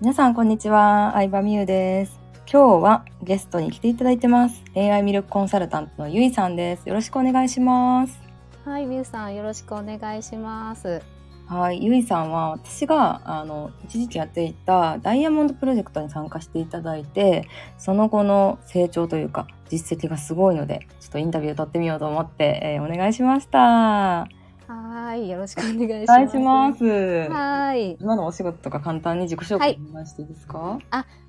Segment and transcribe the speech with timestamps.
[0.00, 2.20] 皆さんこんにちは、相葉美優です。
[2.48, 4.62] 今日はゲストに来ていただいてます。
[4.72, 6.88] 恋愛ミルクコンサルタントのゆいさんです。
[6.88, 8.22] よろしくお願いします。
[8.64, 11.02] はい、みゆさんよろしくお願いします。
[11.48, 24.28] はい、ゆいさんは私があの一時期やっていたダイヤモンドプロジェクトに参加していただいて、その後の成長というか実績がすごいので、ちょっとインタビュー取ってみようと思って、えーお願いしました。
[24.68, 26.84] はい、よろしくお願いしおます。
[26.84, 30.78] はい、今のお仕事とか簡単に自己紹介お願いしていいですか？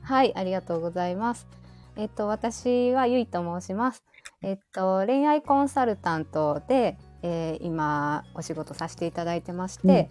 [0.02, 1.48] はい、ありがとうございます。
[1.96, 4.04] えっと、私はゆいと申します。
[4.42, 10.10] えっと、恋愛コンサルタントで、えー今お仕事させていただいてまして、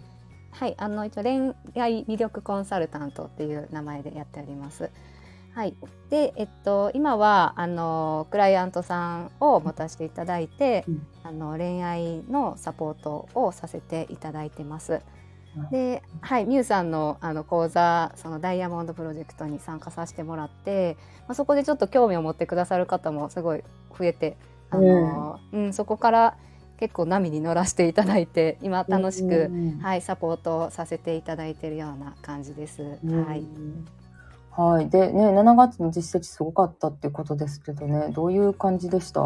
[0.49, 4.89] はい、あの一応恋愛魅力コンサルタントっていう名前でやっております。
[5.59, 5.75] はい、
[6.09, 11.07] で、えっと、今はあのクライアントさんを持たせていただいて、うん。
[11.21, 15.01] あの恋愛のサポートをさせていただいてます。
[15.57, 15.69] うん。
[15.69, 20.95] で、はい、ミュウさんのあの講座、そのダイヤモンドプロジェクトに参加させてもらって、
[21.27, 23.63] まあ、そこでちょっと興味を持ってくださる方もすごい
[23.97, 24.37] 増えて、
[24.69, 26.37] あの、うん、そこから
[26.77, 32.97] 結構波に乗らせていただいて、今楽しく、うんはい、サポートをさせていただいているような感じです。
[33.03, 33.25] うん。
[33.25, 33.43] はい。
[34.61, 34.89] はい。
[34.89, 39.21] でね、7月の実績すごかったっていうことですけどね、どういう感じでした？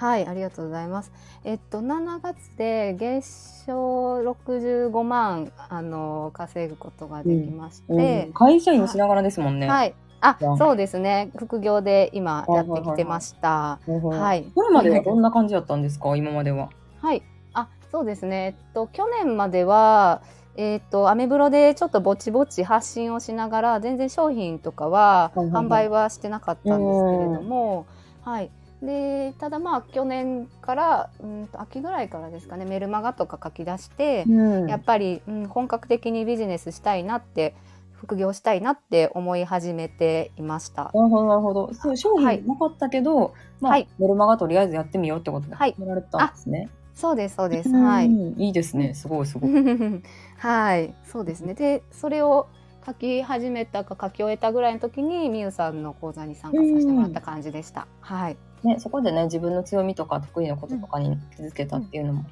[0.00, 1.12] はい、ありがとうございます。
[1.44, 9.68] えっと、7月で月賞65万、あの、稼ぐことができまして、うん会社員しながらですもんね。。
[9.68, 9.94] はいい。
[10.22, 11.30] あうん、そうですね。
[11.36, 13.48] 副業で今やってきてました。
[13.48, 16.16] ははいこれまではどんな感じだったんですか？
[16.16, 16.70] 今までは。
[17.02, 17.22] はい。
[17.52, 18.56] あ、そうですね。
[18.58, 20.22] えっと、去年までは、
[20.62, 27.86] えっと、アメブロでちょっとぼちぼち発信をしながら、全然商品とかははいはいはい販売はしてなかったんですけれども、
[28.22, 28.50] はい。
[28.82, 37.54] で、ただまあ、去年から、うんと、秋ぐらいからですかね、メルマガとか書き出して、うんやっぱり、うん、本格的にビジネスしたいなって、
[37.94, 40.90] 副業したいなって思い始めていました。
[40.92, 41.72] なるほど、なるほど。
[41.72, 43.32] そう、商はい品なかったけど、
[43.62, 46.68] まあ、はいメルマガとりあえずやってみようってことではいられたんですね。
[47.00, 47.76] そうです、そうです。
[47.76, 48.06] はい。
[48.06, 48.94] うんいいですね。
[48.94, 49.50] すごい、すごい。
[50.38, 51.54] はい、そうですね。
[51.54, 52.48] で、それを
[52.86, 57.86] 書き始めたか書き終えたぐらいの時にみゆさんの講座に参加させてもらった感じでした。
[58.00, 58.36] はい。
[58.62, 62.24] ね、そこでね、自分の強みとか得意なこととかに気づけたっていうのも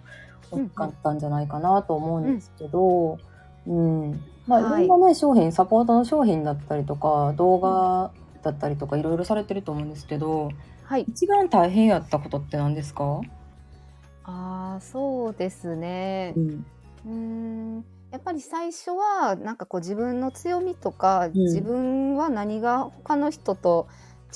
[0.53, 3.19] うん大きかったんじゃないかなと思うんですけど、
[3.67, 4.21] うん。
[4.47, 8.11] まあ、はいいろんなね、商品、サポートの商品だったりとか、動画
[8.43, 10.51] だったりとか、いろいろされてると思うんですけど、
[10.85, 11.03] はい。
[11.07, 13.21] 一番大変やったことって何ですか？
[14.29, 16.41] ああ、そうですねう。
[16.41, 16.67] ん。
[17.07, 17.85] うーん。
[18.11, 23.87] やっぱり最初はなんかこう自分の強みとか、自分は何が他の人と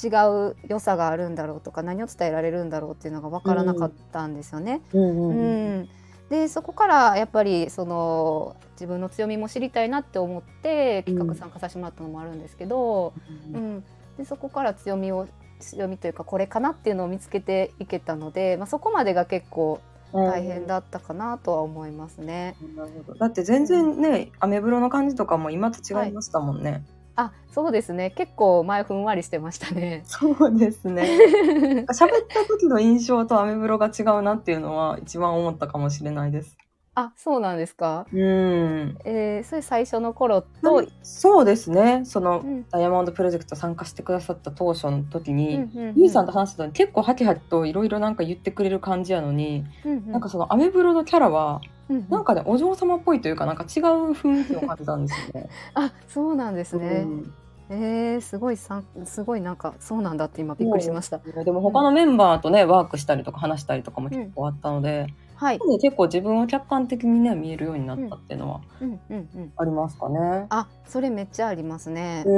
[0.02, 0.08] 違
[0.50, 4.82] う良さがあるんだろうとか何を伝えられるんだろうっていうのが分からなかったんですよね。
[4.92, 5.88] うんううんん、
[6.28, 13.12] でそこからやっぱりその自分の強みも知りたいなって思って企画参加させてもらったのもあるんですけど、
[13.52, 13.84] うん
[14.18, 15.26] でそこから強みを
[15.62, 19.80] 強みというかこれかなっていうのを見つけていけたので、まあ、そこまでが結構
[20.12, 22.54] 大変だったかなとは思いますね。
[22.76, 26.84] なるほどだって全然ね、アメブロの感じとかも今と違いましたもんね。
[27.14, 30.02] あそうですね結構前ふんわりしてましたね。
[30.06, 31.84] そうですね。
[31.92, 36.56] 喋った時の印象とアメブロが違うなっていうのは一番思ったかもしれないです。
[36.94, 38.06] あそうなんですか？
[38.12, 38.98] うん。
[39.04, 42.02] えー、それ最初の頃と、そうですね。
[42.04, 55.48] その、うんダイヤモンドプロジェクト参加してくださった当初の時に、うんうんうんゆいさんと話したのに結構ハキハキといろいろなんか言ってくれる感じやのに、うんうんなんかそのアメブロのキャラは、うんうんなんかね、お嬢様っぽいというか、なんか違う雰囲気を感じたんですよね。
[55.74, 57.04] あそうなんですね。
[57.06, 57.34] うん
[57.70, 61.18] えー、すごいさんすごいなんかそうなんだって今びっくりしました。
[61.18, 65.06] でも他のメンバーとね、ワークしたりとか話したりとかも結構あったので、
[65.42, 65.58] はい。
[65.80, 69.52] 結構自分を客観的にね、見えるようになったっていうのはうんうんうん。
[69.56, 70.46] ありますかね。
[70.50, 72.22] あそれめっちゃありますね。
[72.26, 72.30] う。
[72.30, 72.32] う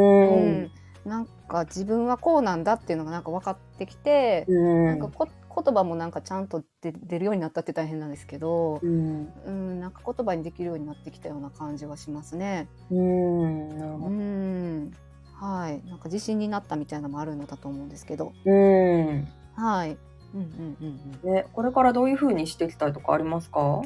[0.63, 0.71] ん
[1.05, 4.87] なんか自分はこうなんだっていうのがなんか分かってきて、うん。
[4.87, 5.29] なんかこ
[5.63, 9.33] 言葉もなんかちゃんと出出るようになったって大変なんですけど、うん。
[9.45, 12.69] うんなんか言葉にできるようになってきたような感じはしますね。
[12.91, 13.69] うん。
[13.79, 14.07] なるほうど。
[14.09, 14.93] ん。
[15.35, 15.83] はい。
[15.87, 18.33] なんか自信になったみたいなのもあるのだと思うんですけど。
[18.47, 19.29] うん。
[19.57, 19.99] はい。
[20.35, 21.35] うんうんうんうん。
[21.35, 23.83] ね、これからどういう風にしていきたいとかありますか？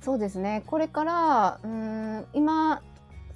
[0.00, 0.64] そうですね。
[0.66, 2.82] これから、うーん、今、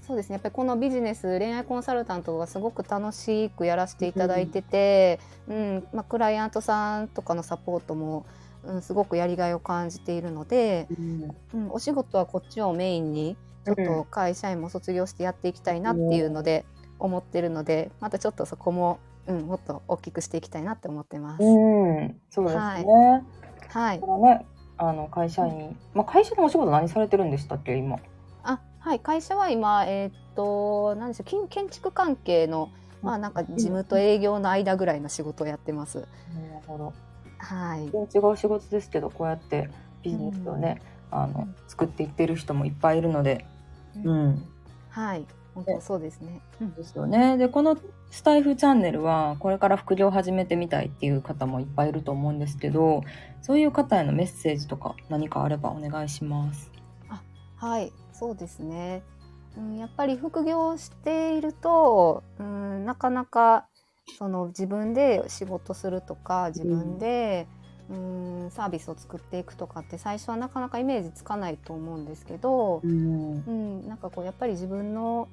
[0.00, 0.34] そうですね。
[0.34, 8.24] やっぱりこのビジネス、恋愛コンサルタントがすごく楽しくやらせていただいてて、うん、まあ、クライアントさんとかのサポートも、
[8.64, 11.36] うん、すごくやりがいを感じているので、うん。
[11.54, 16.64] うん、お仕事はこっちをメインに、ちょっと会社員も卒業してやっていきたいなっていうので、
[16.98, 18.98] 思ってるので、またちょっとそこも、
[19.28, 21.42] うん、もっと大きくしていきたいなって思ってます。
[21.42, 22.20] うん。
[22.30, 22.60] そうですね。
[22.60, 22.84] はい
[23.68, 24.00] はい。
[24.00, 24.46] ね、
[24.78, 27.98] あの会社員、まあ会社のお仕事何されてるんでしたっけ今？
[28.44, 32.70] あ、はい、会社は今、えーっと、なんでしょう、建建築関係の、
[33.02, 35.98] まあ、なんか事務と営業の間ぐらいの仕事をやってます。
[35.98, 36.08] なる
[36.66, 36.92] ほど。
[37.38, 37.90] はい。
[37.90, 39.68] 全然違う仕事ですけどこうやって
[40.02, 40.80] ビジネスをね、
[41.10, 43.44] あの作っていってる人もいっぱいいるので、
[44.04, 44.44] うん、
[44.90, 45.26] はい、
[45.56, 46.42] 本当そうですね。
[46.60, 47.38] うんですよね。
[47.38, 47.78] でこの
[48.10, 53.02] スタイフチャンネルはこれから副業始めてみたいっていう方もいっぱいいると思うんですけど
[53.40, 56.70] そういう方へのメッセージとか何かあればお願いします。
[57.56, 59.02] はい、そうですね。
[59.56, 63.66] うん、やっぱり副業していると、うん、なかなか
[64.18, 67.65] その自分で仕事するとか自分で、うん、
[68.50, 73.44] サービスを作っていくとかって最初はなかなかイメージつかないと思うんですけど、うん。
[73.46, 75.28] うん、なんかこうやっぱり自分の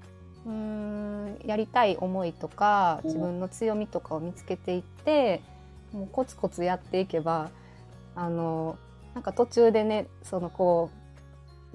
[0.46, 5.42] うんやりたい思いとかうん自分の強みとかを見つけていって、
[5.94, 7.50] もうコツコツやっていけば
[8.16, 8.78] あの
[9.14, 11.03] なんか途中でねそのこう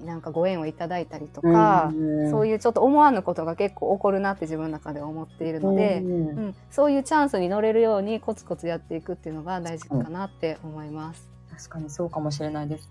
[0.04, 1.92] なんかご縁をいただいたりとか、
[2.30, 11.28] そういいうちょっと思わぬことが結構起こるなって自分の中では思っているので、うんうんそういうチャンスに乗れるようにコツコツやっていくっていうのが大事かなって思います。
[11.50, 12.88] 確かにそうかもしれないです。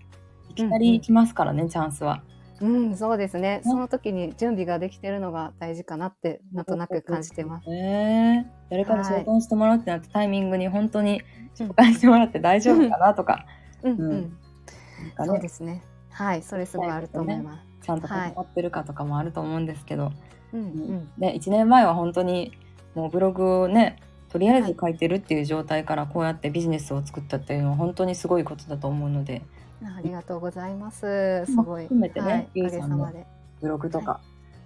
[0.50, 2.22] いきなり来ますからね、チャンスは。
[2.60, 3.60] うん、そうですね。
[3.62, 7.68] その時に準備ができてるのが大事かなってなんとなく感じてます。
[7.70, 11.22] ねえ誰かに相談してもらうってなったタイミングに本当に
[11.54, 13.46] 紹介してもらって大丈夫かなとか、
[13.82, 15.82] うん、うんうん、そうですね。
[16.18, 17.86] はい、それすごいあると思います。
[17.86, 20.12] ちゃんと関わってるかとかもあると思うんですけど、
[20.52, 22.52] うん、うん、ね、1年前は本当に
[22.94, 29.42] もうブログをねとりあえず書いてるっていう状態からこうやってビジネスを作ったっていうのは本当にすごいことだと思うので
[29.84, 31.46] ありがとうございます。
[31.46, 31.84] すごい。
[31.84, 33.12] 含めてねはい、ゆいさんの。
[33.60, 34.20] ブログとか、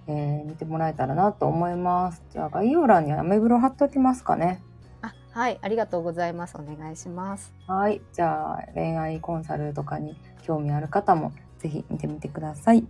[0.07, 2.23] えー見てもらえたらなと思います。
[2.31, 4.63] じゃあ概要欄にアメブロ貼っておきますかね。
[5.03, 6.57] あ、はい、ありがとうございます。
[6.57, 7.53] お願いします。
[7.67, 8.01] はい。
[8.13, 11.33] じゃあ恋愛コンサルとかに興味ある方も
[11.63, 12.85] ぜひ見てみてください。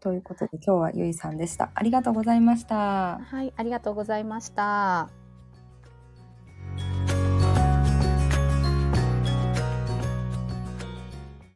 [0.00, 1.70] ということで今日はゆいさんでした。
[1.74, 3.18] ありがとうございました。
[3.18, 5.23] はい、ありがとうございました。